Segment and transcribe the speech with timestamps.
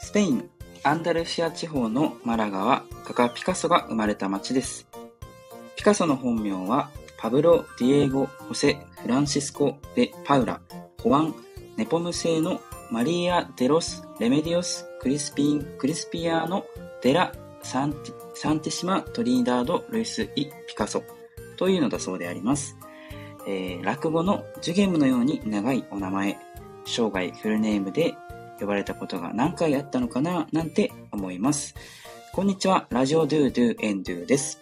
[0.00, 0.50] スペイン・
[0.82, 4.88] アンダルシア地方のマラガは画家ピカソが生まれた町です。
[5.76, 10.60] ピカソの本名はパブロ・ディエゴ・ホセ・フランシスコ・デ・パウラ・
[11.02, 11.34] ホアン・
[11.76, 12.60] ネポム製の
[12.90, 16.64] マリア・デロス・レメディオス・クリスピン・クリスピアーノ・
[17.02, 17.32] デラ・
[17.62, 21.02] サンティシマ・トリーダード・ルイス・イ・ピカソ
[21.56, 22.76] というのだそうであります。
[23.50, 26.38] えー落語のジュゲムのように長いお名前、
[26.84, 28.14] 生涯フルネームで
[28.60, 31.74] 呼ばれたことが何回あったのかななんて思います。
[32.32, 34.60] こんにちは、ラジオドゥドゥエンドゥです。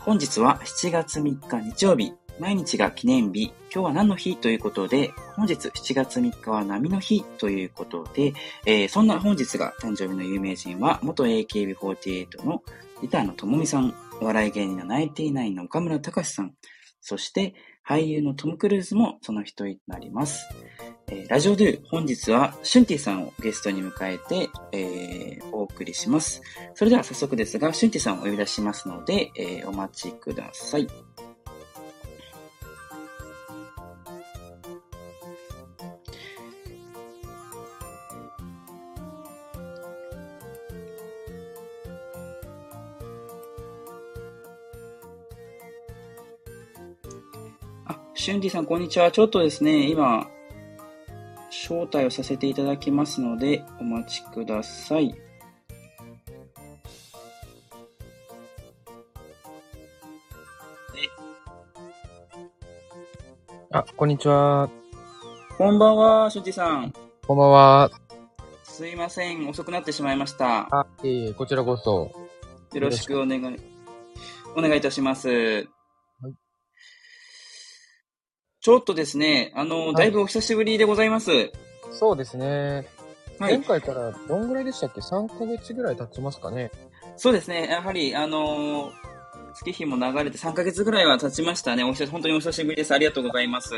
[0.00, 8.32] 本日は7月3日日曜日、毎日が記念日、今日は何の日ということで、本日7月3日は波の日ということで、
[8.64, 12.60] えーそんな本日が誕生日の有名人は、元 AKB48 の
[13.02, 16.54] ギターのともみさん、お笑い芸人のナインティナインの岡村隆さん、
[17.00, 17.54] そして
[17.88, 20.46] 俳優のトム・クルーズもその一人となります。
[21.08, 26.42] えーラジオドゥ、本日はシュンティさんをゲストに迎えて、えーお送りします。
[26.74, 30.88] それでは早速ですが、シュンティさんをお呼び出しますので、えーお待ちください。
[48.26, 49.12] シュンティさん、こんにちは。
[49.12, 50.28] ちょっとですね、今、
[51.48, 55.14] 招待をさせていただきますので、お待ちください。
[63.70, 64.68] あ、こんにちは。
[65.56, 66.92] こんばんは、シュンティさん。
[67.28, 67.90] こんばんは。
[68.64, 70.66] すいません、遅くなってしまいました。
[70.76, 72.10] あ、いえいえ、こちらこそ。
[72.72, 73.56] よろしくお願い、
[74.56, 75.68] お願いいたします。
[78.66, 81.52] ちょっとですね、あの、いだいぶお久しぶりでございます。
[81.92, 82.84] そうですね。
[83.38, 83.62] はい前。
[83.62, 86.72] 回からどんぐらいでしたっけ ?3 ヶ月ぐらい経ちますかね。
[87.16, 88.90] そうですね、やはり、あの、
[89.54, 91.84] 月日も流れて3ヶ月ぐらいは経ちましたね。
[91.84, 92.92] お久し本当にお久しぶりです。
[92.92, 93.72] ありがとうございます。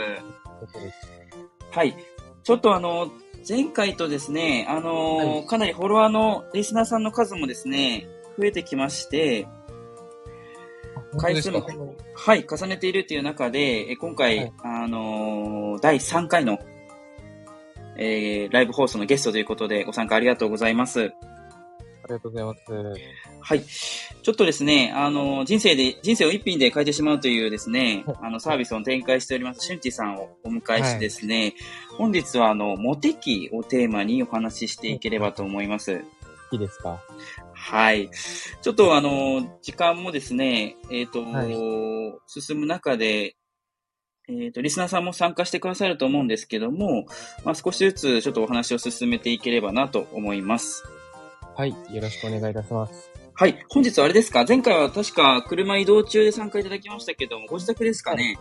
[1.71, 1.95] はい。
[2.43, 3.11] ちょっとあの、
[3.47, 9.47] 前回とですね、あの、はいかなりフォロワーのリスナーさんの数もですね、増えてきまして、
[11.19, 11.61] 回数も
[12.21, 16.59] はい、重ねているっていう中で、え今回、はいあのー第3回の、
[17.97, 21.01] えーライブ放送のゲストということでご参加ありがとうございます。
[21.01, 22.63] ありがとうございます。
[23.41, 23.63] はい。
[23.63, 31.55] ちょっとですね、あの、人生で、人生を一品で変えてしまうというですねはい、あの、サービスを展開しております、シュンティさんをお迎えしてですね、
[31.97, 36.03] 本日はあの、モテ期をテーマにお話ししていければと思います。
[36.51, 37.01] いいですか？
[37.71, 38.09] はい。
[38.63, 41.45] ちょっとあの、時間もですね、えっ、と、は
[42.27, 43.37] 進む中で、
[44.27, 47.05] えっ、と、リスナーさんも参加してくださると思うんですけども、
[47.45, 50.83] まあ、少しずつちょっとお話を進めていければなと思います。
[51.57, 51.71] はい。
[51.71, 53.11] よろしくお願いいたします。
[53.35, 53.63] はい。
[53.69, 54.47] 本日はあれですか？
[54.49, 58.39] 前回は確か車移動中で参加いただきましたけども、ご自宅ですかね、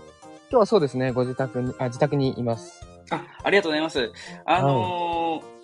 [0.50, 2.86] 今日はそうですね、ご自宅に、あ、自宅にいます。
[3.10, 4.12] あ、ありがとうございます。
[4.46, 5.57] あのー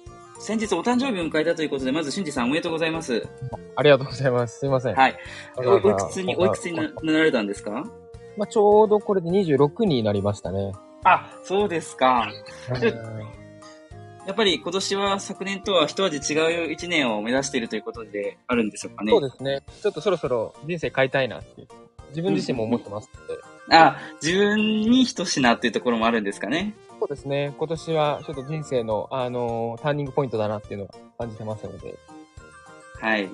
[0.43, 3.25] 先日お誕生日を迎えたということで、まず、しんじさんおめでとうございます。
[3.77, 4.59] ありがとうございます。
[4.59, 4.93] すいません。
[4.93, 5.17] はい。
[5.55, 7.71] おいくつに、おいくつにななられたんですか？
[8.35, 10.73] まあ、ちょうどこれで26になりましたね。
[11.05, 12.29] あ、そうですか。
[12.67, 12.93] はい
[14.25, 19.11] やっぱり今年は昨年とは一味違う一年を目指しているということであるんでしょうかね。
[19.11, 19.63] そうですね。
[19.81, 21.67] ちょっとそろそろ人生変えたいなって、
[22.09, 23.41] 自分自身も思ってますので。
[23.69, 26.73] あ、自分に一品っていうところもあるんですかね。
[27.03, 27.53] そうですね。
[27.57, 31.95] 今年はちょっと人生の、あのーターニングポイントだなっていうのが感じてますので。
[33.01, 33.25] はい。
[33.25, 33.31] じ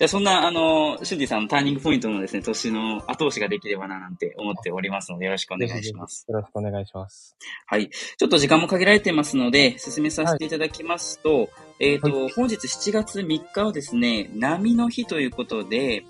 [0.00, 6.24] ゃあそんな、あの、シュンディさんのターニングポイントのですね、年の後押しができればななんて思っておりますので、よろしくお願いします。
[6.28, 7.36] よろしくお願いします。
[7.66, 7.90] はい。
[7.90, 11.48] ちょっと時間も限られてますので、進めさせていただきますと、
[11.80, 16.04] えっ、と、は本日7月3日はですね、波の日ということで、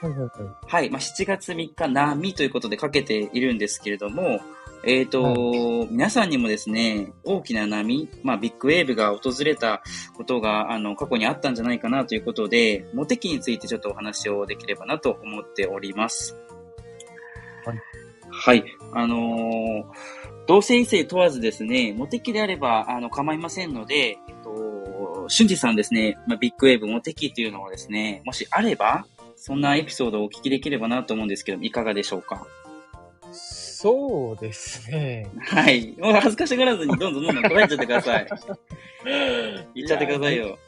[0.00, 0.30] はいはいはい。
[0.66, 0.90] はい。
[0.90, 4.40] まあ、7月3日、波ということでかけているんですけれども、
[4.86, 9.82] えっ、と、皆さんにもですね、大きな波、まあ、ビッグウェーブが訪れた
[10.16, 16.36] ことが、あの、過去にあったんじゃないかなということで、モテ期についてちょっとお話をできればなと思っております。
[17.64, 17.80] はい。
[18.30, 18.64] はい。
[18.92, 19.84] あのー
[20.48, 32.46] 同性異性問わずですね、モテ期であれば、あの、構いませんので、えっと、俊二さんですね、まあ、ビッグウェーブモテ期っていうのはですね、もしあれば、そんなエピソードをお聞きできればなと思うんですけど、いかがでしょうか？
[33.78, 35.26] そうですね。
[35.38, 35.94] はい。
[35.98, 38.26] もう恥ずかしがらずにどんどんどんどん答えちゃってください。
[39.74, 40.58] 言っちゃってくださいよ。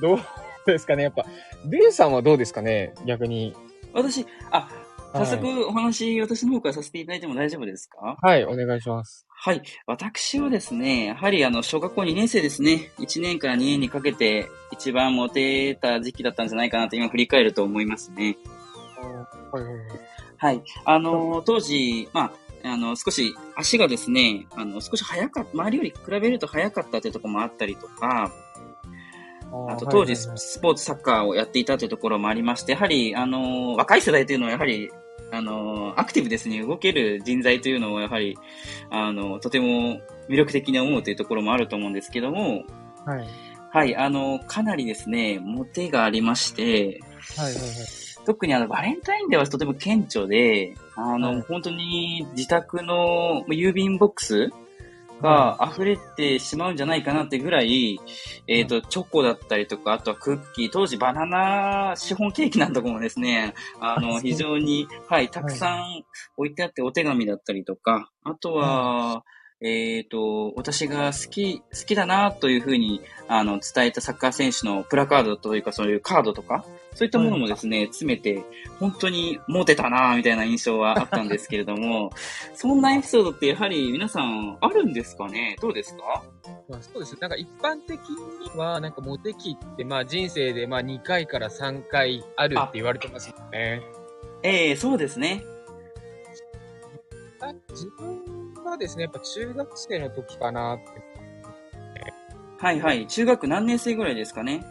[0.00, 0.18] どう
[0.64, 1.26] ですかねやっぱ、
[1.66, 3.54] ベンさんはどうですかね逆に。
[3.92, 4.68] 私、あ、
[5.12, 8.16] 早速お話、私の方からさせていただいても大丈夫ですか？
[8.22, 9.26] はい、お願いします。
[9.28, 9.60] はい。
[9.88, 12.92] 私はですね、やはりあの、小学校2年生ですね。
[13.00, 18.36] 1年から2年にかけて一番モテた時期だったんじゃないかなと今振り返ると思いますね。
[19.52, 19.84] はいはいはい。
[20.36, 20.62] はい。
[20.84, 28.32] あの、当時、まあ、あの、少し足がですね、あの、少し速かった、周りより比べると速かったというところもあったりとか、
[29.68, 34.90] あと当時ススポーツサッカーをやっていたというところもありまして、やはり、あの、若い世代というのはやはり、
[35.30, 38.36] あの、アクティブですね、動ける人材というのをやはり、
[38.90, 42.64] あの、とても魅力的に思うというところもあると思うんですけども、
[43.04, 43.26] はい。
[43.70, 47.00] はい、あの、かなりですね、モテがありまして、
[47.36, 48.03] はいはいはい。
[48.24, 51.40] 特にあの、バレンタインデーはとても顕著で、あの、はい。
[51.42, 54.50] 本当に自宅の郵便ボックス
[55.22, 58.00] が溢れてしまうんじゃないかなってぐらい、
[58.46, 66.04] えっ、と、チョコだったりとか、あとはクッキー、当時バナナシフォンケーキなんとかもですね、あの、非常に、はい、たくさん
[66.36, 69.24] 置いてあってお手紙だったりとか、あとは、
[69.66, 78.42] えっ、と、私が好き、好きだなというふうに、あの、伝えたサッカー選手のプラカードというか、そういうカードとか、そういったものもですね、詰めて、
[78.78, 82.10] 本当にモテたなみたいな印象はあったんですけれども、
[82.54, 85.56] そんなエピソードってやはり皆さんあるんですかね？
[85.62, 86.22] どうですか？
[86.68, 87.16] まあ、そうです。
[87.18, 93.80] なんか一般的には、なんかモテ期って、まあ人生でまあ2回から3回あるって言われてますよね。
[94.42, 95.42] ええそうですね。
[97.40, 98.33] あ自分
[98.70, 100.84] はですね、やっぱ中学生の時かなって。
[102.58, 103.06] はいはい。
[103.06, 104.64] 中学何年生ぐらいですかね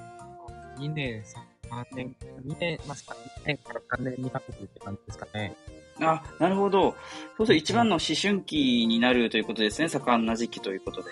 [0.78, 1.22] ？2年、
[1.70, 5.56] 3年、2年、まあ、2年から3年にかけてって感じですかね。
[6.02, 6.96] あ、なるほど。
[7.38, 9.90] そうすると一番の思春期になるということですね。
[9.90, 11.12] 盛んな時期ということで。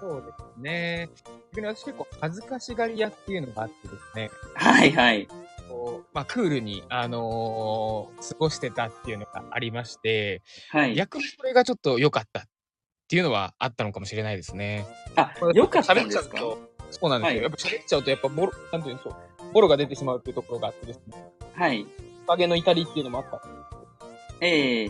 [0.00, 1.08] そうですね。
[1.52, 5.28] 逆に私結構恥ずかしがり屋っていうのがあってですね、はいはい。
[5.70, 10.94] こうまあ、クールに、あのー過ごしてたっていうのがありまして、はい。
[10.94, 12.42] 逆にこれがちょっと良かったっ
[13.08, 14.84] ていうのはあったのかもしれないですね。
[15.16, 16.36] あ、よかったん喋っですか？
[16.36, 16.58] ちゃうと、
[16.90, 17.36] そうなんですよ。
[17.36, 19.52] はいやっぱ喋っちゃうと、やっぱボロ、なんていうんでしょう。
[19.52, 21.14] ボロが出てしまうっていうところがあってですね。
[21.54, 21.86] はい。
[22.26, 23.42] 影の至りっていうのもあった。
[24.40, 24.88] ええ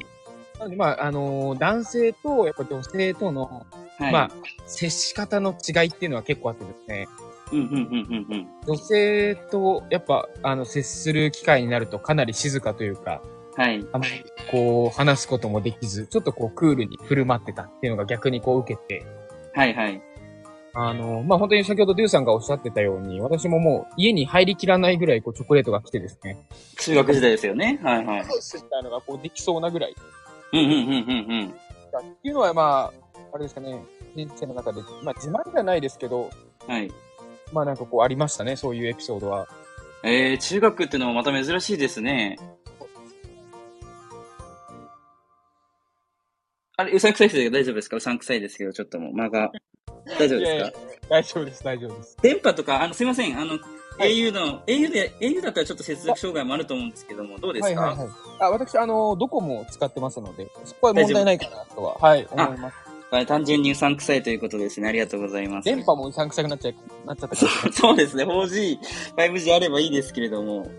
[0.59, 3.67] なので、まあ、あのー男性と、やっぱ女性との、
[3.99, 4.13] はい。
[4.13, 4.31] まあ、
[4.67, 7.09] 接し方の違いっていうのは結構あってですね。
[7.53, 8.49] うんうんうんうんうん。
[8.67, 13.23] 女性と、やっぱ、あの、接する機会になるとかなり静かというか、
[13.57, 13.85] はい。
[13.93, 19.05] あまり、こう、話すこともできず、ちょっとこう、クールに振る舞ってたっていうのが逆にこう受けて、
[19.55, 20.01] はいはい。
[20.73, 26.39] あの、まあ、本当に先ほどデューさんがおっしゃってたように、私ももう家に入りきらないぐらいこうチョコレートが来てですね。
[26.79, 27.81] 中学時代ですよね。
[27.83, 28.25] はいはい。
[28.41, 29.95] そういったのがこうできそうなぐらい
[30.53, 31.55] うんうんうんうんうん。
[31.93, 33.83] だっていうのはまあ、あれですかね、
[34.15, 36.31] 人生の中で、まあ自慢じゃないですけど、
[36.67, 36.91] はい。
[37.53, 39.49] まあなんかこうありましたね、そういうエピソードは。
[40.03, 42.39] えー、中学ってのもまた珍しいですね。
[46.77, 47.97] あれ、うさんくさいですけど大丈夫ですか？
[47.97, 49.51] うさんくさいですけど、ちょっともう間が。
[50.19, 50.79] 大丈夫ですか？
[51.11, 52.17] 大丈夫です、大丈夫です。
[52.23, 53.39] 電波とか、あの、すいません。
[53.39, 53.59] あの、
[53.99, 58.17] はい au の、au で、au だったらちょっと接続障害もあると思うんですけども、どうですか、はいはいはい。
[58.41, 62.90] あ、私、あの、ドコモを使ってますので、そこは問題ないかなとは、はい、思います。
[63.11, 64.89] あ単純にうさんくさいということですね。
[64.89, 65.65] ありがとうございます。
[65.65, 66.77] 電波もうさんくさくなっちゃい、
[67.07, 67.73] なっちゃったから。
[67.73, 68.25] そうですね。
[68.25, 68.79] 4G、
[69.17, 70.71] 5G あればいいですけれども。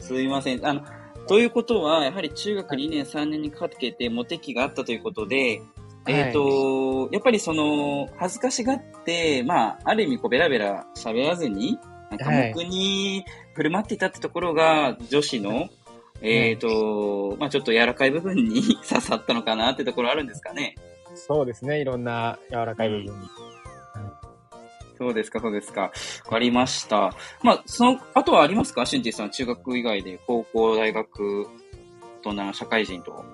[0.00, 0.66] すいません。
[0.66, 0.82] あの、
[1.28, 5.62] ということは、やはり中学2年、3年にかけてモテ期があったということで、
[6.06, 11.78] えっ、と、やっぱりその、恥ずかしがって、まあ、ある意味こう、ベラベラ喋らずに、
[12.10, 15.68] なんかはい僕に振る舞っていたってところが、女子の、
[16.22, 20.74] えっ、と、まあちょっと柔らかい部分に 刺さったのかなってところあるんですかね。
[21.14, 23.28] そうですね、いろんな柔らかい部分に。
[24.98, 25.82] そうですか、そうですか。
[25.82, 25.90] わ
[26.28, 27.14] かりました。
[27.42, 28.84] まあ、その、あとはありますか？
[28.84, 31.46] シュンティさん、中学以外で、高校、大学、
[32.22, 33.24] とな、社会人と。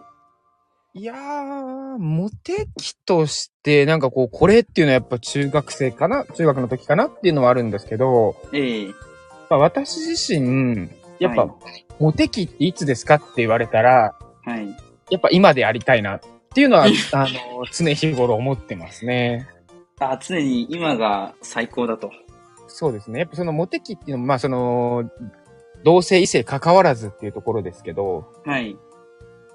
[0.95, 6.25] いやー、モテ期として、なんかこう、これっていうのはやっぱ中学生かな？
[6.25, 8.87] 中学の時かなっていうのはあるんですけど、ええ
[9.51, 14.15] まあ、私自身、やっぱ、はいモテ期っていつですかって言われたら、
[14.45, 14.69] はい。
[15.11, 16.21] やっぱ今でありたいなっ
[16.57, 19.47] ていうのは、 あの、常日頃思ってますね。
[20.01, 22.11] あ、常に今が最高だと。
[22.67, 23.21] そうですね。
[23.21, 25.05] やっぱそのモテ期っていうのも、まあその、
[25.85, 28.75] 同性異性関わらずっていうところですけど、はい。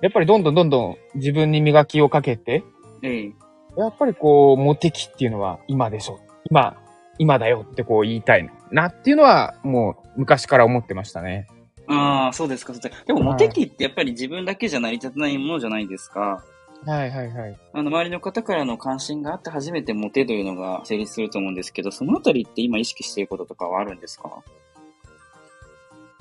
[0.01, 2.63] やっぱりどんどんどんどん自分に磨きをかけて、
[3.01, 3.33] ええ
[3.77, 6.19] やっぱりこう、モテ期っていうのは今でしょ。
[6.49, 6.75] 今、
[7.17, 11.47] 今だよってこう言いたいなっていうのは、もう昔から思ってましたね。
[11.87, 12.73] ああ、そうですか。
[13.05, 16.43] でも、モテ期ってやっぱり自分だけじゃ成り立たないものじゃないですか。
[16.85, 17.59] はいはいはい。
[17.73, 24.43] あの、周りの方からの関心があって初めてモテというのが成立すると思うんですけど、そのあたりって今意識していることとかはあるんですか？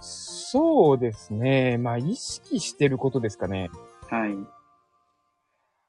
[0.01, 1.79] そうですね。
[1.79, 3.71] まあ、意識してることですかね。
[4.09, 4.37] はい。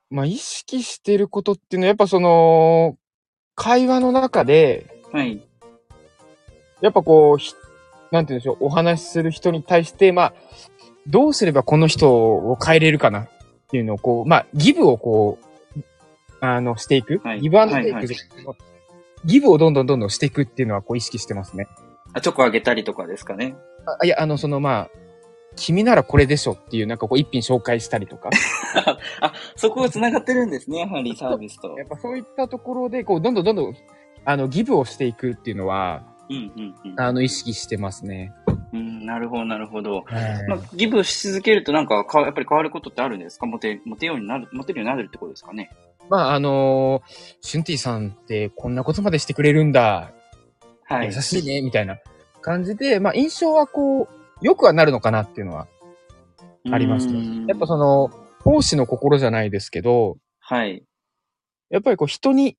[0.09, 2.97] まあ、意識してることっていうのは、やっぱその、
[3.55, 5.41] 会話の中で、はい。
[6.81, 7.53] やっぱこう、ひ
[8.11, 10.33] なんて言うんでしょう、お話しする人に対して、まあ、
[11.07, 13.29] どうすればこの人を変えれるかなっ
[13.71, 15.81] ていうのを、こう、まあ、ギブをこう、
[16.41, 17.19] あの、していく。
[17.23, 18.15] はいギブアンドテイはいはい
[19.23, 21.67] ギブをどんどんどんどんしていくっていうのは、こう、意識してますね。
[22.13, 23.55] あ、チョコあげたりとかですかね。
[23.85, 24.89] あいや、あの、その、まあ、
[25.55, 28.29] 君ならこれでしょっていう、なんかこう、一品紹介したりとか。
[29.21, 31.75] あ、そこが繋がってるんですね、やはりサービスと。
[31.77, 33.75] やっぱそういったところで、こう、どんどんどんどん、
[34.25, 36.99] あの、ギブをしていくっていうのは、うんうんうん。
[36.99, 38.33] あの、意識してますね。
[38.73, 40.03] うん、なるほど、なるほど。
[40.05, 43.45] はいまあ、ギブし続けるとなんかか、やっぱり変わることってあるんですか？
[43.45, 45.69] モテ、モテようになる、モテるようになるってことですかね？
[46.09, 50.11] まあ、あのーシュンティさんってこんなことまでしてくれるんだ。
[50.83, 51.07] はい。
[51.07, 51.97] 優しいね、みたいな
[52.41, 54.07] 感じで、まあ、印象はこう、
[54.41, 55.67] 良くはなるのかなっていうのは
[56.71, 57.45] ありますね。
[57.47, 58.09] やっぱその、の、
[58.39, 60.83] 奉仕の心じゃないですけど、はい。
[61.69, 62.57] やっぱりこう、人に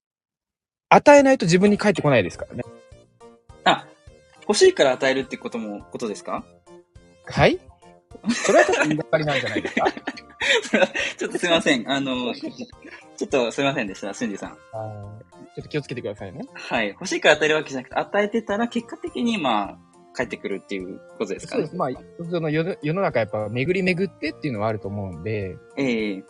[0.89, 2.63] 与えないと自分に返ってこないですからね。
[4.53, 6.45] あ、欲しいから与えるってことも、ことですか？
[7.27, 7.59] はい？
[8.35, 9.87] それはちょっと言いがかりなんじゃないですか？
[11.19, 11.91] ちょっとすいません。
[11.91, 14.51] あの、ちょっとすいませんでした、シュンジさん。
[14.53, 16.41] ちょっと気をつけてくださいね。
[16.53, 16.89] はい。
[16.89, 19.79] 欲しいから与えるわけじゃなくて、与えてたら結果的に、まあ、
[20.15, 21.77] 返ってくるっていうことですかねそうです。。
[21.77, 21.91] まあ、
[22.31, 26.25] その世の中やっぱ巡り巡ってっていうのはあると思うんで、ええ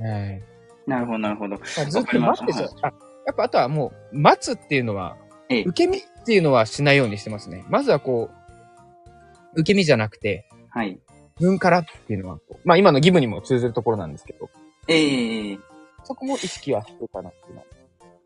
[0.00, 0.42] はい。
[0.86, 1.56] なるほど、なるほど。
[1.56, 2.70] まあ、ずっと待ってちゃう。
[2.82, 2.86] あ、
[3.26, 5.16] やっぱあとはもう、待つっていうのは、
[5.48, 7.64] ええ受け身っていうのはしないようにしてますね。
[7.68, 8.30] まずはこ
[9.54, 10.98] う、受け身じゃなくて、はい。
[11.38, 14.50] 自分からっていうのはまあ今の義務にも通ずるところなんですけど、
[14.88, 15.58] ええ
[16.04, 17.66] そこも意識はしてるかなっていうのは。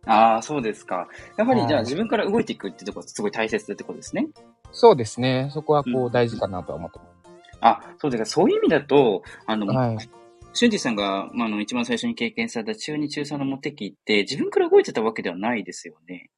[0.04, 1.08] ああ、そうですか。
[1.36, 4.26] やはりじゃあはい自分から動いていくってところすごい大切ってことですね。
[4.72, 5.50] そうですね。
[5.52, 8.26] そこはこうんう大事かなとは思ってまあ、そうですか。
[8.26, 9.72] そういう意味だと、あの、す。
[9.72, 10.10] はい。
[10.54, 16.28] シュンジさんが、まあ、あの、一番最初に経験された中2、中3のモテ期って、自分から動いてたわけではないですよね。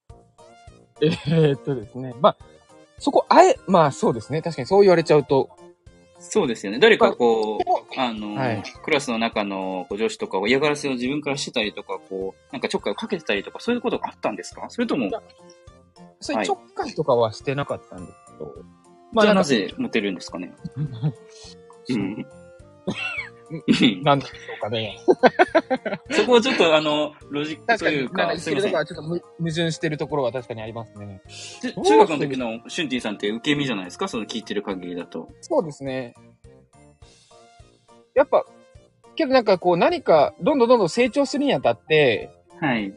[1.07, 2.15] えーっとですね。
[2.21, 2.37] まあ、
[2.99, 4.43] そこ、あえ、まあそうですね。
[4.43, 5.51] 確かにそう言われちゃうと、
[6.21, 6.79] そうですよね。
[6.79, 14.65] 誰かこう、あの、はいクラスの中の女子とかを嫌がらせを自分からしてたりとか、こう、なんかちょっかいをかけてたりとか、そういうことがあったんですか？
[14.71, 15.11] それとも、
[16.21, 20.55] そういうはいちょっかいとかはしてなかったんですけど、じゃあななんかぜモテるんですかね？
[21.91, 22.27] うん。
[24.03, 24.99] なんでしょうかね。
[26.11, 28.77] そこはちょっとあの、ロジックというか、か言っとこ。
[28.77, 31.21] はちょっとむ矛盾してるところは確かにありますね。
[31.29, 34.09] ち中学の時のシュンティさんって受け身じゃないですか？
[34.09, 35.29] その聞いてる限りだと。
[35.41, 36.15] そうですね。
[38.15, 38.45] やっぱ、
[39.17, 42.31] けどなんかこう何かどんどんどんどん成長するにあたって、
[42.61, 42.93] はい。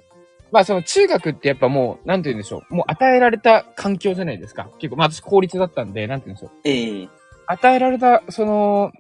[0.52, 2.76] まあその中学ってやっぱもう、なんて言うんでしょう。
[2.76, 4.70] もう与えられた環境じゃないですか。
[4.80, 6.60] 結構、まあ私公立だったんで、なんて言うんでしょう。
[6.64, 7.10] ええ
[7.48, 8.92] 与えられた、その、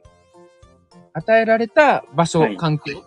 [1.18, 3.04] 与えられた場所、はい環境。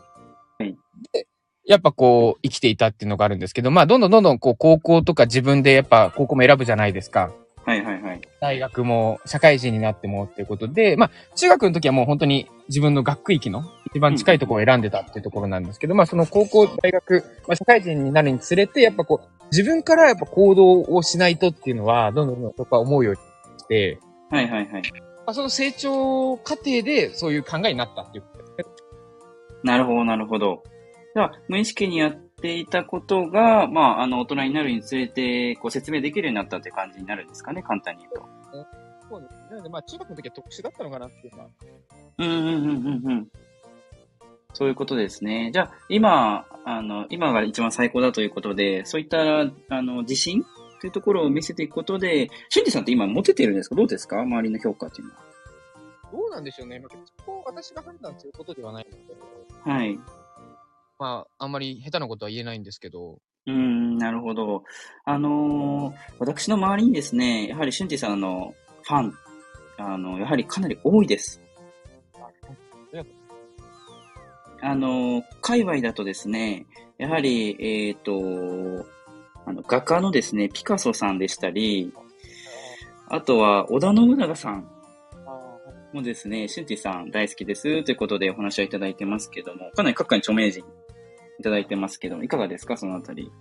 [0.59, 0.76] はい
[1.12, 1.26] で、
[1.64, 7.31] やっぱこう、生きていたっていうのがあるんですけど、まあどんどんどんどんこう、高校とか自分でやっぱ高校も選ぶじゃないですか。
[7.64, 8.21] はいはいはい。
[8.40, 23.21] 大学も社会人になってもっていうことで、まあ、中学の時はもう本当に自分の学区域の一番近いところを選んでたっていうところなんですけど、まあ、その高校、大学、まあ、社会人になるにつれて、やっぱこう、自分からやっぱ行動をしないとっていうのは、どんどんどんどん僕は思うように
[23.59, 23.99] して、
[24.31, 24.83] はいはいはい。
[25.27, 28.65] まあ、その成長過程でそういう考えになったっていうことですね。
[29.62, 30.62] なるほど、なるほど。
[31.15, 38.29] じゃあ、無意識にやっていたことが、まあ、あの、大人になるにつれて、こう、説明できるようになったって感じになるんですかね、簡単に言うと。
[39.11, 39.47] そうですね。
[39.50, 41.49] なので、まあ、中学の時は特殊だったのかなっていうのは。
[42.19, 43.29] うんうんうんうんうん。
[44.53, 45.50] そういうことですね。
[45.53, 49.19] じゃあ、今、あの、今が一番最高だということで、そういった、
[49.69, 50.45] あの、自信
[50.80, 53.75] というところを見せていくことで、シュンジさんって今モテてるんですか？
[53.76, 54.20] どうですか？
[54.22, 55.20] 周りの評価っていうのは。
[56.12, 56.78] どうなんでしょうね。
[56.80, 59.14] まあ、そこを私が判断することではないので、
[59.70, 59.99] はい。
[60.99, 64.64] まあ、あんまり下手なことは言えないんですけど、うーん、なるほど。
[65.04, 69.14] あのー私の周りにですね、やはりシュンティさんのファン、
[69.78, 71.40] あの、やはりかなり多いです。
[74.62, 76.66] あのー界隈だとですね、
[76.99, 77.56] やはり、
[77.88, 78.12] えっ、と、
[79.50, 81.92] あの、画家のですね、ピカソさんでしたり、
[83.09, 84.71] あとは、織田信長さん
[85.92, 90.64] もですね、シュンティさん大好きですということでお話をいただいてますけども、かなり各界の著名人
[91.40, 93.33] いただいてますけども、いかがですかそのあたり。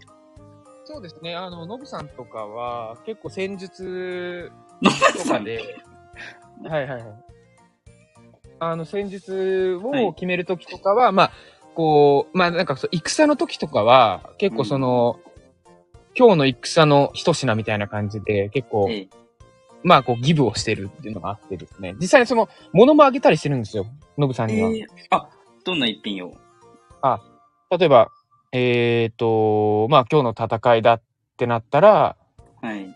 [0.86, 1.36] そうですね。
[1.36, 4.52] あの、ノブさんとかは、結構戦術
[4.82, 5.62] ノとかで、
[6.64, 7.14] はいはいはい。
[8.58, 11.32] あの、戦術を決めるときとかは、まあ、
[11.76, 15.20] こう、まあなんかそう、戦の時とかは、結構その、
[16.20, 19.08] 今日の戦の一品みたいな感じで、結構、ええ
[19.84, 21.96] まあ、こう、ギブをしてるっていうのがあってですね。
[21.98, 23.86] 実際にその、物もあげたりしてるんですよ。
[24.18, 24.70] ノブさんには。
[24.70, 25.30] えーあ、
[25.64, 26.34] どんな一品を？
[27.72, 28.12] 例えば、
[28.52, 31.02] えっ、と、まあ、今日の戦いだっ
[31.38, 32.18] てなったら、
[32.62, 32.88] はい。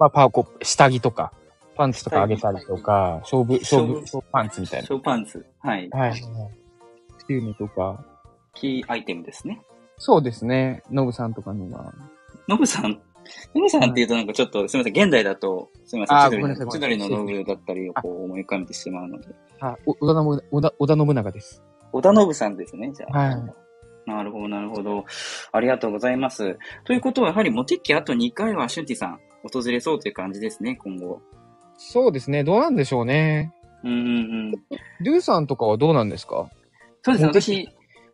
[0.00, 1.32] まあ、パーコ、下着とか、
[1.76, 5.46] パンツとかあげたりとか、勝負、勝負、勝負勝負パンツみたいショーパンツ。
[5.60, 5.88] はい。
[5.88, 5.98] な。
[6.00, 6.10] はい。
[6.10, 8.04] っていうのとか、
[8.54, 9.62] キーアイテムですね。
[9.98, 10.82] そうですね。
[10.90, 11.94] ノブさんとかには。
[12.48, 13.00] ノブさん、
[13.54, 19.28] ノブさんって言うとなんかちょっと、すみません、現代だと、すみません、千鳥の千鳥のノブだったりをこう思い浮かべてしまうので。
[19.60, 21.62] あ、お織田信織田、織田信長です。
[21.92, 23.18] 織田信さんですね、じゃあ。
[23.18, 23.54] はい
[24.04, 25.04] なるほど、なるほど。
[25.52, 26.58] ありがとうございます。
[26.82, 31.22] ということは、やはりモテッキあと2回はシュンティさん、訪れそうという感じですね、今後。
[31.76, 32.42] そうですね。
[32.42, 33.54] どうなんでしょうね。
[33.84, 34.00] うんうんう
[34.48, 34.50] ん。
[35.04, 36.50] ドゥさんとかはどうなんですか？
[37.02, 37.68] そうですね、私、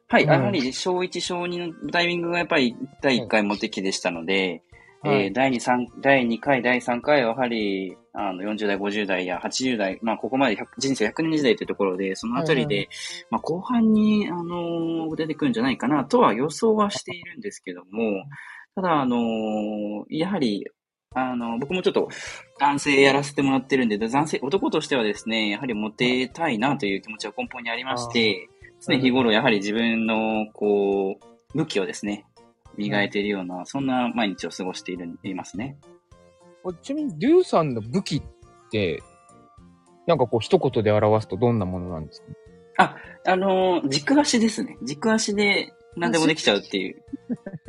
[0.08, 0.30] はい、うん。
[0.30, 4.62] やはり小1、小2のタイミングがやっぱり第1回モテ期でしたので、
[5.02, 5.24] はい。
[5.24, 12.88] えー第2、三第2回、第3回はやはり、あの、40代、50代や80代、まあ、ここまで100人生100年時代というところで、そのあたりで、はい
[13.30, 18.24] まあ、後半に、あのー出てくるんじゃないかなとは予想はしているんですけども、
[18.74, 20.66] ただ、あのーやはり、
[21.14, 22.08] あの、僕もちょっと
[22.58, 28.48] 男性やらせてもらってるんで、男性、男としてはですね、やはりモテたいなという気持ちは根本にありまして、
[28.86, 32.26] 常日頃やはり自分の、こう、武器をですね、
[32.76, 35.76] 磨いているような、そんな毎日を過ごしている、いますね。
[36.82, 38.22] ちなみに、ドゥさんの武器っ
[38.70, 39.02] て、
[40.06, 42.22] なんかこう、一言で表すとどんなものなんです
[42.76, 42.96] か？
[43.26, 44.78] あのー軸足ですね。
[44.84, 47.02] 軸足で何でもできちゃうっていう。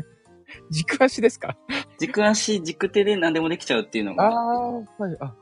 [0.69, 1.57] 軸足ですか？
[1.99, 4.27] 軸足、軸手で何でもできちゃうっていうのあが。
[4.29, 4.85] あ、はい。
[5.19, 5.35] あ、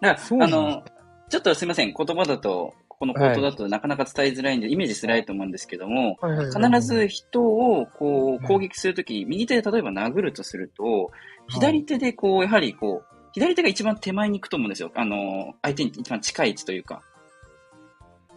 [0.00, 0.84] だから、あの、
[1.28, 6.18] ちょっとすみません、言葉だと、この口頭だとなかなか伝えづらいんで、イメージしづらいと思うんですけども、
[6.54, 11.10] 必ず人をこうはい攻撃するとき、右手で例えば殴るとすると、
[11.48, 14.92] 左手でこう、やはりこう、左手が一番手前に行くと思うんですよ。
[14.94, 17.02] あの、相手に一番近い位置というか。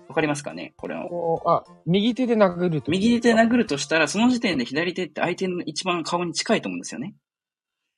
[0.08, 0.74] わかりますかね？
[0.78, 1.10] これは。
[1.10, 2.90] こうあ、右手で殴ると。
[2.92, 7.16] 右手で殴るとしたら、その時点で左手って相手の一番顔に近いと思うんですよね。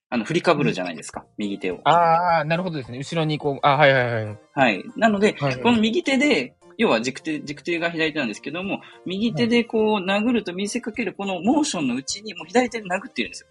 [0.10, 1.26] あの、振りかぶるじゃないですか。
[1.38, 1.80] 右手を。
[1.84, 2.98] ああ、なるほどですね。
[2.98, 4.38] 後ろにこう、あはいはいはい。
[4.54, 4.84] はい。
[4.96, 13.48] なので、はいこの右手で、要は軸手、軸手が左手なんですけども、右手でこう殴ると見せかけるこのモーションのうちにもう左手で殴っているんですよ。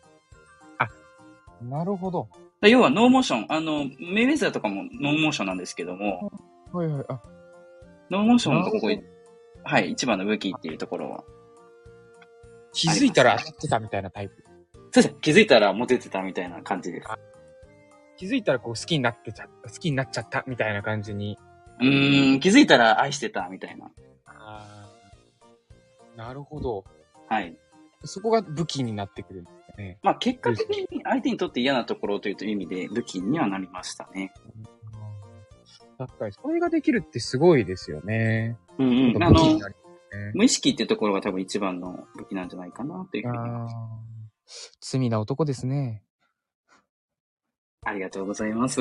[1.68, 2.28] なるほど。
[2.62, 6.30] 要はノーモーション、あの、メイウェザーとかもノーモーションなんですけども、
[6.72, 7.04] はいはい。
[7.08, 7.20] あ、
[8.10, 8.88] ノーモーションがここ
[9.66, 11.24] はい、一番の武器っていうところは。
[12.72, 14.44] 気づいたら当たってたみたいなタイプ。
[14.94, 15.18] そうですね。
[15.22, 17.08] 気づいたらモテてたみたいな感じです。
[18.16, 21.36] 気づいたらこう好きになってちゃ好きになっちゃったみたいな感じに。
[21.80, 23.90] うーん、気づいたら愛してたみたいな。
[24.24, 24.88] あ
[26.14, 26.16] あ。
[26.16, 26.84] なるほど。
[27.28, 27.56] はい。
[28.04, 29.98] そこが武器になってくるんですね。
[30.04, 34.32] まあ結果的に相手にとって嫌なところという意味で武器にはなりましたね。
[35.98, 38.56] 確かに、それができるってすごいですよね。
[38.78, 39.22] うんうん。
[39.24, 39.40] あの。
[40.34, 43.38] 無意識っていうところが多分一番の武器なんじゃないかなというふうに。
[43.38, 44.13] あー
[44.80, 46.02] 罪な男ですね。
[47.86, 48.80] ありがとうございます。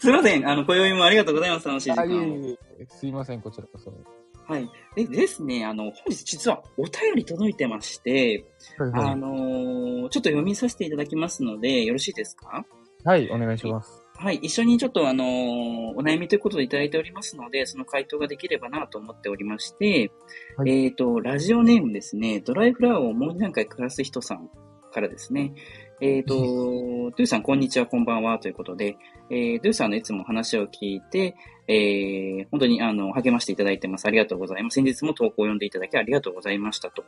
[0.00, 0.48] すいません。
[0.48, 1.66] あの、今宵もありがとうございます。
[1.68, 2.20] 楽しい時あ、い間を。
[2.20, 3.92] えいえ、すいません、こちらこそ。
[4.46, 4.70] はい。
[4.94, 8.44] でですね、あの、本日実はお便り届いてまして、
[8.78, 12.64] はい、あのーちょっと読みさせていただきますので、よろしいですか？
[13.04, 14.07] はい、お願いします。
[14.20, 14.36] はい。
[14.36, 20.10] 一緒にちょっとあのーお悩みということでいただいておりますので、その回答ができればなと思っておりまして、
[20.56, 24.50] はいえっ、と、ラジオネームですね、ドライフラワーをもう何回暮らす人さん
[24.92, 25.54] からですね、
[26.00, 26.34] えっ、と、
[27.16, 28.96] ドゥさん、こんにちは、こんばんは、ということで、
[29.30, 31.36] えー、ドゥさんのいつも話を聞いて、
[31.68, 34.06] えー、本当に、あの、励ましていただいてます。
[34.06, 34.74] ありがとうございます。
[34.74, 37.04] 先日も投稿を読んでいただきありがとうございましたと。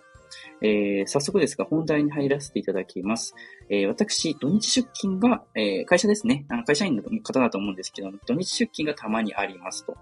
[0.60, 3.34] えー、早速ですが、本題に入らせていただきます。
[3.70, 6.44] えー、私、土日出勤が、えー、会社ですね。
[6.48, 9.96] あの会社員の方だと思うんですけど、土日出勤がたまにありますと。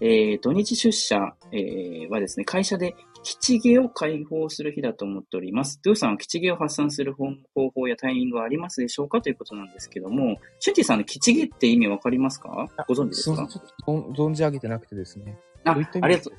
[0.00, 5.80] えー、土日出社、えー、はですね、会社で吉毛を解放する日だと思っております。
[5.82, 12.68] ドゥさんは吉毛を発散する方方法やタイミングはありますでしょうかということなんですけども、シュンティさんの吉毛って意味わかりますか？
[12.86, 13.48] ご存知ですか？
[13.86, 15.36] 存存じ上げてなくてですね。
[15.64, 15.74] あ、あ
[16.08, 16.34] りがとう。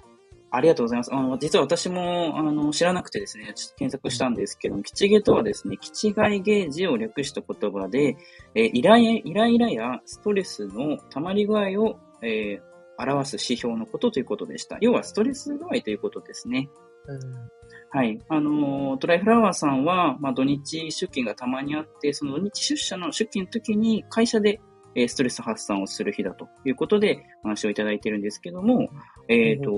[0.51, 1.13] ありがとうございます。
[1.13, 8.15] あの、実は私も、あの、知らなくてですね、ちょっと検索したんですけども、吉毛とはですね、吉外ゲージを略した言葉で、
[8.53, 14.77] えーイライイライラやストレスの溜まり具合を、えー表す指標のことということでした。
[14.81, 16.69] 要はストレス具合ということですね。
[17.91, 18.19] はい。
[18.29, 24.59] あのー、トライフラワーさんは、まあ、土日出勤がたまにあって、その土日出社の出勤の時に会社で、
[24.95, 28.89] えーストレス発散をする日だということでお話をいただいてるんですけども、
[29.27, 29.69] えっ、と、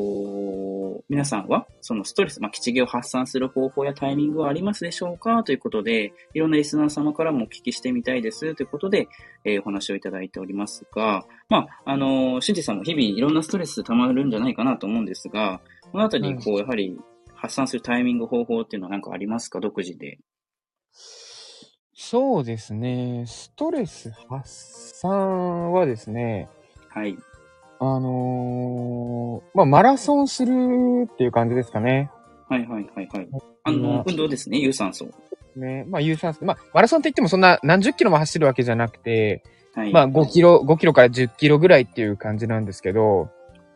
[1.09, 5.43] 皆さんは、そのストレス、まあ、吉毛を発散する方法やタイミングはありますでしょうか？
[5.43, 9.07] ということで、いろんなリスナー様からもお聞きしてみたいですということで、
[9.43, 16.97] えーお話をいただいておりますが、まあ、あのー、しんじさんも日々いろんなストレス溜まるんじゃないかなと思うんですが、このあたり、こう、やはり
[17.35, 19.59] 発散するタイミング、方法っていうのは何かありますか？
[19.59, 20.19] 独自で。
[21.93, 23.25] そうですね。
[23.27, 26.47] ストレス発散はですね、
[26.89, 27.17] はい。
[27.79, 32.09] あのーまあ、マラソンするっていう感じですかね。
[32.49, 33.27] はいはいはいはい。
[33.63, 35.07] あの、運動ですね、有酸素。
[35.55, 35.85] ね。
[35.87, 36.45] まあ、有酸素。
[36.45, 39.43] まあ、マラソンって言ってもそんな何十キロも走るわけじゃなくて、
[39.75, 39.93] はい。
[39.93, 43.29] まあ、5キロ、5キロから10キロぐらいっていう感じなんですけど、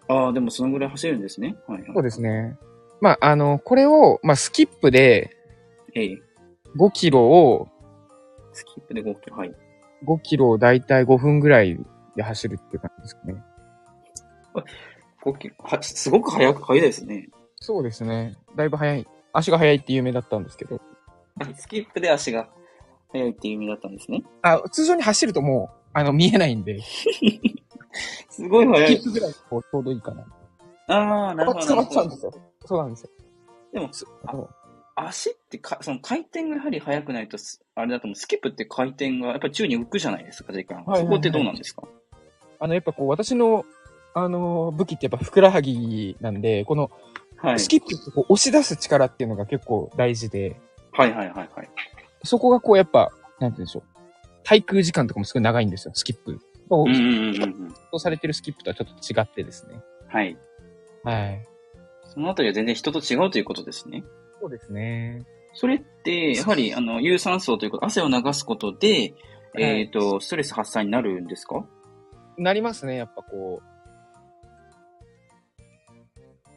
[0.08, 1.56] ああ、でもそのぐらい走るんですね。
[1.68, 1.92] はいはい。
[1.94, 2.58] そうですね。
[3.02, 5.32] まあ、あの、これを、まあ、スキップで
[5.94, 6.18] ええ。
[6.78, 7.68] 5キロを、
[8.54, 9.38] スキップで5キロ。
[9.38, 9.52] はい。
[10.08, 11.78] 5キロをだいたい5分ぐらい
[12.16, 13.36] で走るっていう感じですかね。
[15.24, 15.56] 5キロ。
[15.60, 17.30] は、すごく早く、早いですね。
[17.56, 18.36] そうですね。
[18.56, 19.08] だいぶ早い。
[19.34, 20.82] 足が速いって有名だったんですけど。
[21.40, 22.50] あ スキップで足が
[23.12, 24.24] 速いっていう意味だったんですね。
[24.42, 26.80] あ、通常に走るともう、あの、見えないんで、
[28.30, 29.14] すごい早いスキッ。
[29.14, 30.26] プぐらいこうちょうどいいかな。
[30.88, 31.66] ああ、なるほど。
[31.66, 32.34] そうなるほどなんですよ。
[32.66, 33.10] そうなんですよ。
[33.74, 33.90] でも、
[34.26, 34.50] あの
[34.96, 38.16] 足ってか、その回転がやはり速くないとす、あれだと思う。
[38.16, 40.78] スキップって回転がやっぱり宙に浮くじゃないですか、時間。
[40.80, 41.84] はいはいはいそこってどうなんですか？
[42.60, 43.66] あの、やっぱこう、私の、
[44.14, 46.92] あの、武器ってやっぱふくらはぎなんで、この、
[47.38, 47.60] はい。
[47.60, 50.60] スキップってこう押し出す力っていうのが結構大事で、
[50.92, 51.70] はいはいはいはい。
[52.24, 53.84] そこがこうやっぱ、なんて言うんでしょう。
[54.44, 56.40] 滞空時間とかもすごい長いんですよ、スキップ。
[56.70, 57.06] こううんうんう
[57.40, 57.76] んうん。
[57.92, 59.82] とされてるスキップとはちょっと違ってですね。
[60.08, 60.38] はい。
[61.04, 61.48] はい。
[62.04, 64.04] そのあたりは全然人と違うということですね。
[64.40, 65.26] そうですね。
[65.54, 69.14] それって、やはり、あの、有酸素ということ、汗を流すことで、
[69.58, 71.66] えっ、と、ストレス発散になるんですか？
[72.38, 73.71] なりますね、やっぱこう。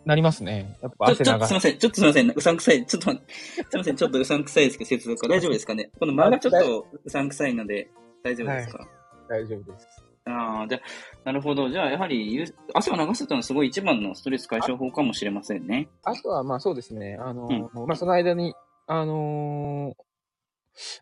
[0.05, 0.77] なりますね。
[0.83, 1.49] やっぱちょ、ちょっと汗流す。
[1.49, 1.79] すいません。
[1.79, 2.33] ちょっとすいません。
[2.35, 2.87] うさんくさい。
[2.87, 3.97] ちょっと待って、すいません。
[3.97, 5.91] ちょっとうさんくさいですけど、接続が大丈夫ですかね？
[5.99, 7.89] この間がちょっとうさんくさいので、
[8.23, 8.89] 大丈夫ですか、
[9.29, 9.87] 大丈夫です。
[10.27, 10.81] ああ、じゃあ
[11.25, 11.69] なるほど。
[11.69, 15.89] じゃあ、やはり有、汗を流すというのはすごい一番のストレス解消法かもしれませんね。
[16.03, 17.19] あとは、まあそうですね。
[17.21, 18.55] あのーまあその間に、
[18.87, 20.03] あのー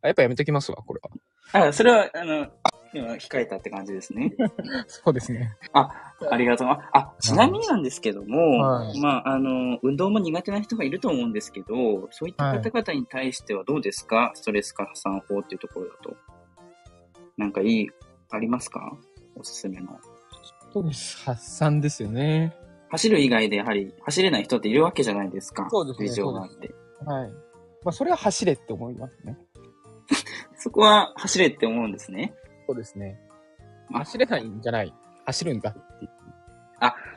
[0.02, 1.00] あ、やっぱやめときますわ、これ
[1.52, 1.66] は。
[1.68, 2.50] あそれは、あの、今
[2.92, 4.34] 控えたって感じですね。
[4.86, 5.56] そうですね。
[5.72, 6.68] ありがとう。
[6.68, 16.16] あ、あちなみになんですけども、はいまあ、あの、運動も苦手な人がいると思うんですけど、そういった方々に対してはどうですか、ストレス発散法っていうところだと。
[17.36, 17.90] なんかいい、
[18.30, 18.96] ありますか？
[19.34, 19.98] おすすめの。
[20.70, 22.54] ストレス発散ですよね。
[22.90, 25.68] 走る以外でやはり走れない人っているわけじゃないですか。
[25.70, 26.74] そうですね事情があって。
[27.06, 27.30] はい。
[27.30, 27.36] ま
[27.86, 29.38] あそれは走れって思いますね。
[30.56, 32.34] そこは走れって思うんですね。
[32.66, 33.18] そうですね。
[33.92, 34.92] あ走れないんじゃない？
[35.26, 36.10] 走るんだっていう。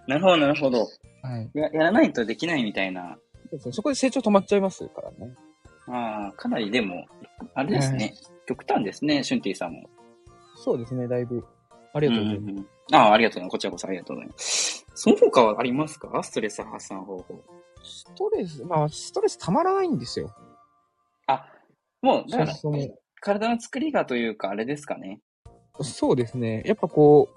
[0.08, 0.88] なるほど、なるほど。
[1.24, 1.50] はい。
[1.56, 3.18] ややらないとできないみたいな。
[3.34, 3.72] そうですね。
[3.74, 5.34] そこで成長止まっちゃいますからね。
[5.88, 7.06] ああ、かなりでも、
[7.54, 8.14] あれですね。
[8.46, 9.90] 極端ですね、シュンティさんも。
[10.64, 11.44] そうですね、だいぶ。
[11.94, 12.54] ありがとうございます。
[12.54, 13.52] んんああ、ありがとうございます。
[13.52, 14.86] こちらこそありがとうございます。
[14.94, 16.24] その他はありますか？
[16.24, 17.44] ストレス発散方法。
[17.84, 20.34] ストレス、まあ、ストレスたまらないんですよ。
[22.02, 22.54] もう、だから、
[23.20, 25.22] 体の作りがというか、あれですかね。
[25.82, 26.64] そうですね。
[26.66, 27.36] やっぱこう、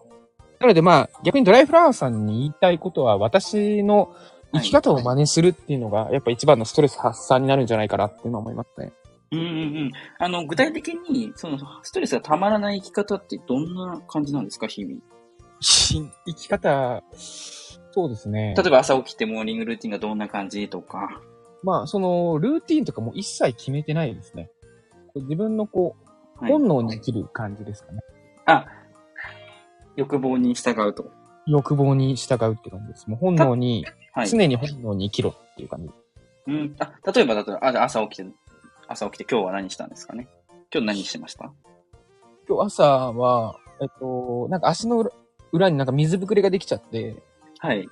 [0.60, 4.14] なのでまあ、逆にドライフラワーさんに言いたいことは、私の
[4.52, 8.92] 生き方を真似するっていうのが、やっぱ一番のストレス発散になるんじゃないかなっていうのは思いますね。
[9.30, 9.50] うんうんう
[9.84, 9.92] ん。
[10.18, 15.00] あの、具体的に、その、ストレスがたまらない生き方ってどんな感じなんですか、日々？
[15.60, 18.54] 生き方、そうですね。
[18.56, 21.20] 例えば朝起きてモーニングルーティンがどんな感じとか。
[21.62, 24.50] まあ、その、ルーティーンとかも一切決めてないですね。
[25.14, 28.00] 自分のこう、はい本能に生きる感じですかね。
[28.48, 28.66] あ、
[29.96, 31.10] 欲望に従うと。
[31.46, 33.08] 欲望に従うって感じです。
[33.08, 34.28] もう本能に、はい。
[34.28, 35.90] 常に本能に生きろっていう感じ。
[36.46, 36.76] うん。
[36.78, 38.30] あ、例えばだったら、あ、じゃあ朝起きて、
[38.86, 40.28] 朝起きて今日は何したんですかね？
[40.72, 41.52] 今日何してました？
[42.48, 45.10] 今日朝は、えっと、なんか足の裏
[45.52, 47.22] 裏になんか水ぶくれができちゃって、
[47.58, 47.86] はい。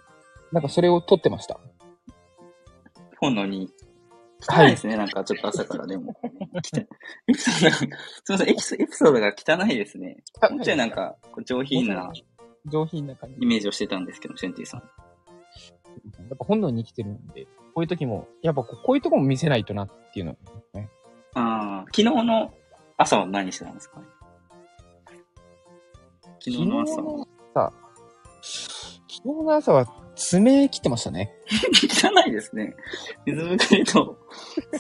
[0.53, 1.61] なんかそれを取ってました。
[3.19, 3.71] 本能に。
[4.49, 6.15] はい汚いですね、なんかちょっと朝からでも。
[7.27, 7.91] エピソードが、すみ
[8.29, 10.23] ません、エピソエピソードが汚いですね。
[10.51, 12.13] もうちょいなんか、上品な
[12.67, 13.37] 上品な感じ。
[13.41, 14.81] イメージをしてたんですけど、シェンティさん。
[14.81, 14.87] や
[16.35, 20.37] っぱ本能に生きてるんで、こういう時も、やっぱこうこういうとこも見せないとなっていうのは
[20.75, 20.91] ね。
[21.35, 22.53] ああ、昨日の
[22.99, 24.03] 朝は何してたんですか？
[26.39, 27.27] 昨日の朝は。
[27.55, 27.73] 朝、
[28.43, 31.33] 昨日の朝は爪切ってましたね。
[31.89, 32.75] 汚いですね。
[33.25, 34.19] 水ぶくれと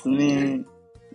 [0.03, 0.64] 爪、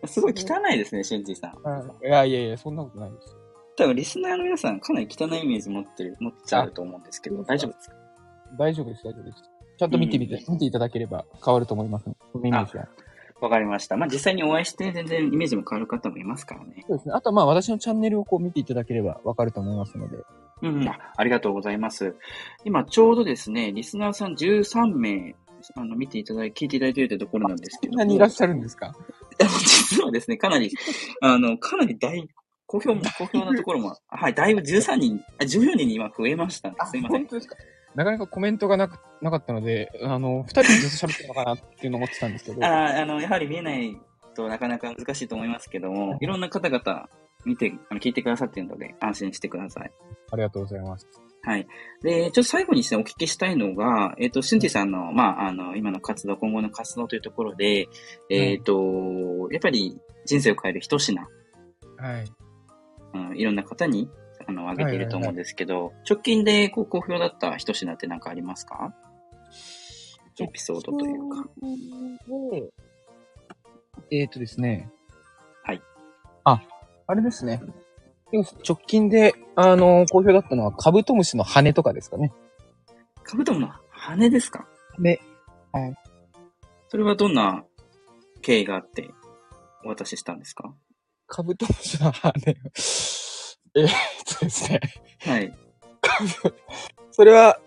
[0.06, 2.06] すごい汚いですね、シェンティさん。
[2.06, 3.36] いやいやいや、そんなことないです。
[3.78, 7.96] 多分リスナーの皆さんかなり汚いイメージ持ってる、持っちゃうと思うんですけど、大丈夫ですか？
[8.58, 9.44] 大丈夫です、大丈夫です。
[9.78, 12.88] ちゃんと見てみて、見ていただければ変わると思います、そのイメージは。
[13.40, 13.98] わかりました。
[13.98, 16.84] まあ、実際にお会いして全然イメージも変わる方もいますからね。
[16.88, 17.16] そうですね。
[17.16, 20.18] あとはまあ私のチャンネルをこう見ていただければわかると思いますので。
[20.62, 22.16] うん、あありがとうございます。
[22.66, 25.36] 今、ちょうどですね、リスナーさん13名、
[25.76, 27.98] あの、見ていただい、聞いていただいているというところなんですけども。
[28.00, 28.94] 何いらっしゃるんですか？
[29.40, 30.72] 実はですね、かなり、
[31.22, 32.28] あの、かなり大、
[32.68, 36.76] 好評も、 好評なところも、はい、だいぶ13人、あ14人に今増えましたね。
[36.86, 37.22] すいません。
[37.22, 37.56] 本当ですか？
[37.94, 42.66] なかなかコメントがなく、なかったので、あの、二人でずっと喋ってるのかなっていうのを思ってたんですけど。
[42.66, 43.98] ああの、やはり見えない
[44.34, 47.10] となかなか難しいと思いますけども、いろんな方々
[47.46, 49.92] 見て、あの聞いてくださっているので、安心してください。
[50.32, 51.08] ありがとうございます。
[51.44, 51.68] はい。
[52.04, 57.88] で、ちょっと最後にですね、お聞きしたいのが、えっ、と、シュンティさんの、まあ、あの、今の活動、今後の活動というところで、
[58.30, 61.26] えっ、と、やっぱり人生を変える一品、は
[62.20, 62.26] い。
[63.14, 64.08] うん、いろんな方に、
[64.48, 68.94] あの、あげていると思うんですけど、直近で、こう、好評だった一品って何かありますか？
[70.40, 71.46] エピソードというか。
[74.12, 74.92] えっ、とですね。
[77.08, 77.08] はい。
[77.08, 77.62] あ、あれですね。
[78.68, 82.32] 直近で、あの、好評だったのは、カブトムシの羽とかですかね。
[83.24, 84.66] カブトムの羽ですか？
[84.98, 85.20] 羽。
[86.90, 87.64] それはどんな
[88.42, 89.10] 経緯があって、
[89.84, 90.74] お渡ししたんですか？
[91.28, 92.32] カブトムシの羽。
[93.74, 93.90] えーっ
[94.40, 94.80] とですね。
[95.22, 95.58] はい。
[96.02, 96.56] カブ
[97.12, 97.58] それは、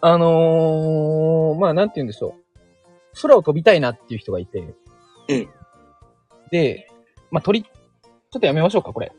[0.00, 3.20] あのーまあ、なんて言うんでしょう。
[3.22, 4.74] 空を飛びたいなっていう人がいて、
[5.28, 5.48] ええ。
[6.50, 6.88] で、
[7.30, 9.12] まあ、鳥、ちょっとやめましょうか、これ。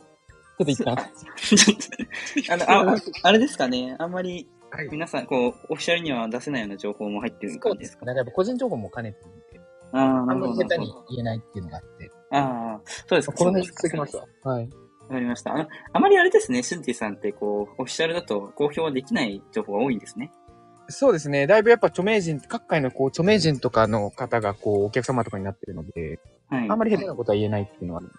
[0.58, 0.93] ちょっと一旦。
[2.49, 3.95] あの、あ、あれですかね。
[3.99, 8.13] あんまり、はい皆さん、こう、オフィシャルには出せないような情報も入ってる感じですかね。
[8.13, 9.62] やっぱ個人情報も兼ねてるんで、
[9.93, 10.56] ああ、あなんるほど。
[10.56, 12.12] まり下手に言えないっていうのがあって。
[12.32, 13.38] ああ、そうですか。
[13.38, 14.49] この辺そうしてきました。
[14.49, 14.63] はい。
[14.63, 15.54] わかりました。
[15.54, 20.32] あの、あまりあれですね、シュンティさんって、こう、オフィシャルだと公表できない情報が多いんですね。
[20.89, 21.47] そうですね。
[21.47, 26.69] だいぶやっぱ著名人、各界のこう著名人とかの方がこうお客様とかになってるので、はい。
[26.69, 28.12] あんまり下手なことは言えないっていうのはある。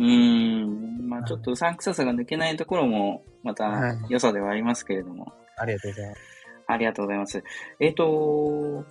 [0.00, 1.08] うーん。
[1.08, 5.32] まあちょっとうさんくささが抜けないところも、またはい良さではありますけれども。
[5.56, 6.20] ありがとうございます。
[6.66, 7.44] ありがとうございます。
[7.80, 8.84] えっ、と、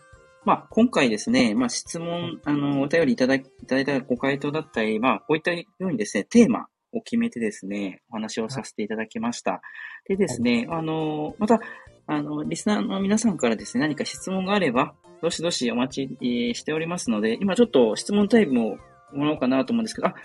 [0.45, 9.61] まあ、今回ですね、まあ、質問、あの、お便りいただいいただいたご回答だったり、まあ、こういったようにですね、テーマを決めてですね、お話をさせていただきました。
[10.07, 11.59] でですね、あの、また、
[12.07, 18.77] あの、リスナーの皆さんからですね、何か質問があれば、どしどしお待ちえーしておりますので、今ちょっと質問タイムを
[19.13, 20.15] もらおうかなと思うんですけど、あ、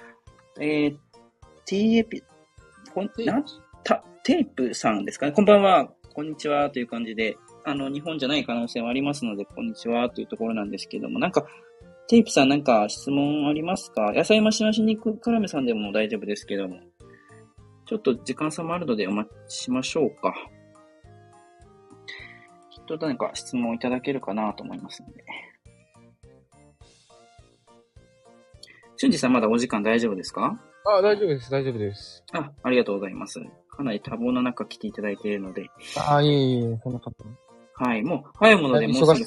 [0.61, 0.97] えー、
[1.67, 2.23] TAP、
[2.95, 3.45] こんなん
[3.83, 5.33] た、テープさんですかね。
[5.33, 5.89] こんばんは。
[6.13, 6.71] こんにちは。
[6.71, 10.09] という感じで、あの、日本じゃない可能性はありますので、こんにちは。
[10.11, 11.45] というところなんですけども、なんか、
[12.07, 14.13] テープさんなんか質問ありますか？
[14.13, 16.79] 野菜増し増し肉絡めさんでも大丈夫ですけども。
[17.87, 20.35] ちょっと時間差もあるのでお待ちしましょうか。
[22.71, 25.25] きっと何か質問いただけるかなと思いますので。
[29.05, 30.59] 俊二さんまだお時間大丈夫ですか？
[30.87, 32.25] あ、大丈夫です、大丈夫です。
[32.33, 33.39] あ、ありがとうございます。
[33.69, 35.69] かなり多忙な中来ていただいているので。
[36.09, 37.27] あ、いえいえ、そんな感じ。
[37.85, 39.25] はい、もう、早いものでもう忙しい。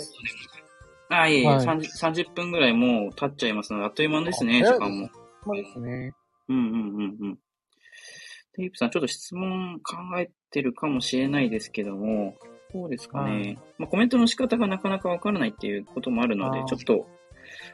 [1.09, 5.09] あ、いえいえ、はい 30, 30分ぐらいもう経っちゃいますので、あっという間ですね、あ時間も。
[5.43, 6.11] そうですね。
[6.49, 7.39] うんうんうんうん。
[8.53, 12.35] テープさん、ちょっと質問考えてるかもしれないですけども、
[12.73, 13.31] どうですかね？
[13.31, 17.07] はいまあ、コメントの仕方がなかなかわからないっていうこともあるのでちょっと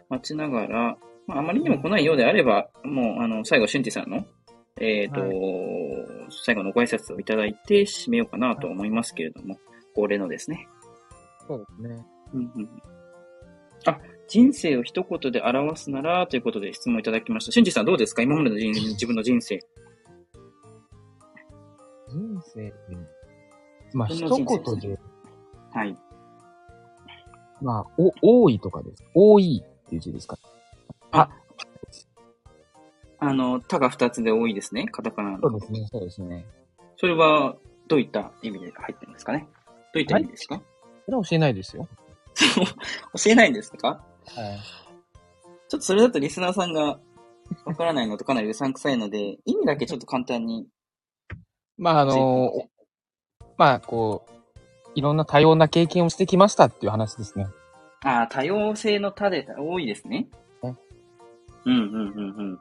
[0.10, 4.26] 待ちながら、まあ、あまりにも来ないようであれば、もう、あの、最後、シュンティさんの、
[4.80, 5.28] えっ、と、は
[6.46, 9.58] 最後のご挨拶をいただいて締めようかなと思いますけれども、
[9.96, 10.68] 恒例のですね。
[11.48, 12.06] そうですね。
[12.34, 12.70] うんうん
[13.86, 17.52] あ、人生を一言で表すならということで質問いただきました。
[17.52, 18.22] しゅんじさんどうですか？
[18.22, 19.60] 今までの人 自分の人生。
[22.08, 22.74] 人生で、
[23.94, 25.00] まあ、一言で、
[25.72, 25.98] はい。
[27.62, 29.04] まあ、お、多いとかです。
[29.14, 30.38] 多いっていう字ですか。
[31.14, 31.30] あ、
[33.20, 34.88] あの、他が二つで多いですね。
[34.88, 35.40] カタカナの。
[35.42, 36.46] そうですね、そうですね。
[36.98, 37.56] それは、
[37.88, 39.48] どういった意味で入ってるんですかね？
[39.94, 40.62] どういった意味ですか、
[41.06, 41.88] それは教えないですよ。
[43.24, 43.88] 教えないんですか？
[43.90, 44.04] はい。
[45.70, 47.00] ちょっとそれだとリスナーさんが
[47.66, 50.68] わからないのとかなりうさんくさいので、 意味だけちょっと簡単に。
[51.78, 52.52] まあ、あの
[53.58, 57.48] まあ、こう、いろんな多様な経験をしてきましたっていう話ですね。
[58.04, 60.28] ああ、多様性の他で多いですね。
[61.66, 62.60] ねうんうんうんうん。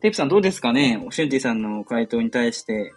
[0.00, 1.04] テープさんどうですかね？
[1.10, 2.92] シュンティさんの回答に対して。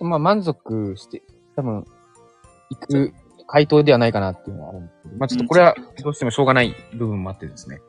[0.00, 1.22] まあ、満足して、
[1.56, 1.84] 多分、
[2.70, 3.12] いく
[3.48, 7.80] 回答ではないかなっていうのはあるんですけど、まあ、ちょっとこれはどうしてもしょうがない部分もあってですね。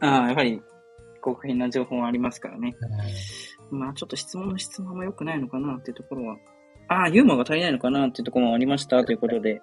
[0.00, 0.62] ああ、やはり、
[1.22, 2.74] 極変な情報はありますからね。
[3.70, 6.36] まあ、ちょっと質問の質問も良くないのかなっていうところは。
[6.88, 9.60] ああ、ユーモアが足りないのかなっていうところもありましたということで。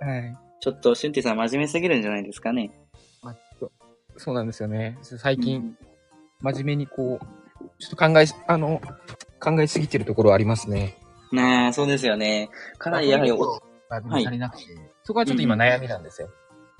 [0.00, 0.36] はい。
[0.60, 2.70] ちょっと、シュンティさん真面目すぎるんじゃないですかね。
[4.16, 4.98] そうなんですよね。
[5.02, 5.78] 最近、うん
[6.44, 8.82] 真面目にこう、ちょっと考えし、あの、
[9.40, 10.94] 考えすぎてるところはありますね。
[11.32, 12.50] なあ、そうですよね。
[12.76, 14.64] かなりやはりお、が足りなくて、
[15.04, 16.28] そこはちょっと今悩みなんですよ。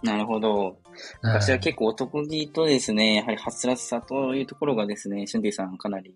[0.02, 0.76] なるほど。
[1.22, 6.14] 私は結構お得意とですね、やはりはつらつさというところがですね、シュンディさんかなり、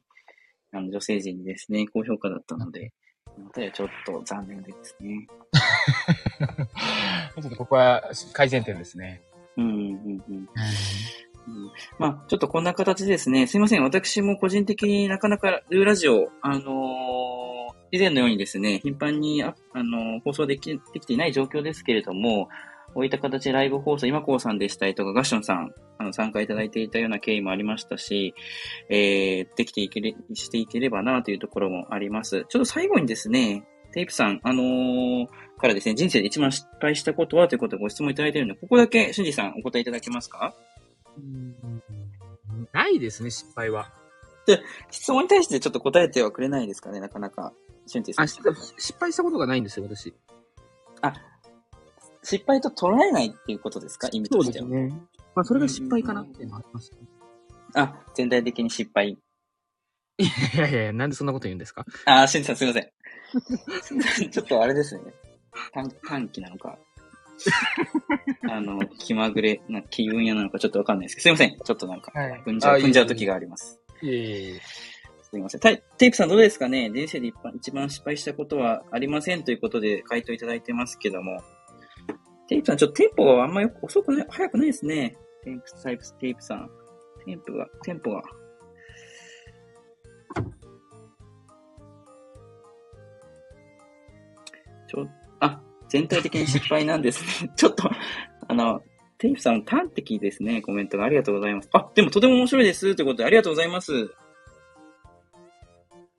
[0.73, 2.93] あの、女性陣にですね、高評価だったので、
[3.39, 5.27] まはちょっと残念ですね。
[7.41, 9.23] ちょっとここは改善点ですね。
[9.59, 10.49] うん、うん、うん。
[11.99, 13.83] まあ、ちょっとこんな形でですね、すいません。
[13.83, 17.49] 私も個人的になかなかルーラジオ、あのー
[17.91, 22.49] 以前のようにですね、頻繁にあ、あのー放送できできていない状況ですけれども、
[22.95, 28.35] こういった形でライブ放送、今こうさんでしたりとか、ガッションさん、あの、参加いただいていたような経緯もありましたし、
[28.91, 32.45] えー、できていけれ、していければなというところもあります。
[32.49, 33.65] ちょっと最後にですね、
[33.99, 35.27] テイプさん、あのー
[35.61, 40.55] からですね、人生で一番失敗したことはということでご質問いただいているので、ここだけ、俊二さんお答えいただけますか？
[42.73, 43.91] ないですね、失敗は。
[44.93, 47.53] 質問に対してちょっと答えてはくれないですかね、なかなか。
[47.89, 48.25] 俊二さん。
[48.27, 48.41] あ、し
[48.79, 50.15] 失敗したことがないんですよ、私。
[52.23, 54.09] 失敗と捉えないっていうことですか？
[54.13, 54.69] 意味としては。
[54.69, 54.93] ね。
[55.35, 56.99] まあ、それが失敗かなっていうのはありますね。
[57.75, 59.19] あ、全体的に失敗。
[60.19, 61.87] いやいやいや、なんでそんなこと言うんですか？
[62.07, 62.89] あ、俊二さんすいません。
[64.31, 65.03] ちょっとあれですね。
[65.73, 66.79] 短短期なのか。
[68.51, 71.59] あの、気まぐれな気分屋なのかちょっとわかんないですけど、すいません。
[71.65, 73.81] ちょっとなんか、はい踏んじゃう、あいえいえ踏んじゃう時があります。
[74.03, 74.61] いえいえいえ。
[75.31, 75.61] すいません。
[75.61, 76.91] タイテープさんどうですかね？
[76.91, 81.41] 人生で一番一番失敗したことはありませんということで回答いただいてますけども。
[82.49, 85.15] テープさん、ちょっとテンポがあんまよく遅くない、早くないですね。
[85.45, 86.71] テープ、タイプ、テープさん。
[87.27, 88.23] テンポが、テンポが。
[94.89, 95.07] ちょ、
[95.39, 97.53] あ、全体的に失敗なんですね。
[97.57, 97.89] ちょっと、
[98.49, 98.83] あの、
[99.19, 101.69] テープさん、端的ですね、コメントがありがとうございます。
[101.73, 102.95] あ、でもとても面白いです。
[102.97, 103.93] ということで、ありがとうございます。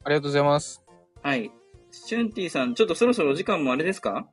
[0.03, 0.82] ありがとうございます。
[1.21, 1.51] はい。
[1.91, 4.27] シュンティさん、ちょっとそろそろお時間もあれですか？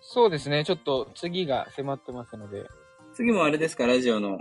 [0.00, 2.66] そうですね、ちょっと次が迫ってますので。
[3.14, 3.86] 次もあれですか？
[3.86, 4.40] ラジオの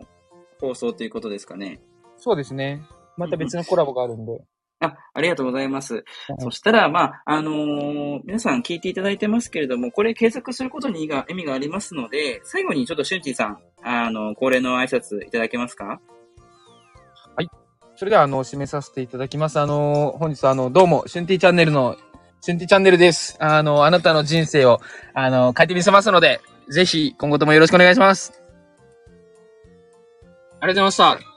[0.60, 1.80] 放送ということですかね。
[2.18, 2.84] そうですね。
[3.16, 4.40] また別のコラボがあるんで。
[4.80, 6.06] あ、ありがとうございます。
[6.40, 16.00] そしたら、まあ、あのー皆さん聞いていただいてますけれども、これ継続することに意味が意味がありますので、最後にちょっとシュンティさん、あの、恒例の挨拶いただけますか？
[18.00, 19.60] それでは、あの、締めさせていただきます。
[19.60, 21.98] あの、本日は、あの、どうも、シュンティチャンネルの、
[22.42, 23.36] シュンティチャンネルです。
[23.40, 24.80] あの、あなたの人生を、
[25.16, 28.40] あの、変えてみせますので、ぜひ、今後ともよろしくお願いします。
[30.60, 31.37] ありがとうございました。